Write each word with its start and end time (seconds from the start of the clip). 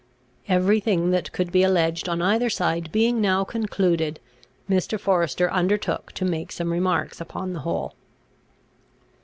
Every 0.47 0.79
thing 0.79 1.11
that 1.11 1.31
could 1.31 1.51
be 1.51 1.61
alleged 1.61 2.09
on 2.09 2.23
either 2.23 2.49
side 2.49 2.91
being 2.91 3.21
now 3.21 3.43
concluded, 3.43 4.19
Mr. 4.67 4.99
Forester 4.99 5.51
undertook 5.51 6.11
to 6.13 6.25
make 6.25 6.51
some 6.51 6.71
remarks 6.73 7.21
upon 7.21 7.53
the 7.53 7.59
whole. 7.59 7.93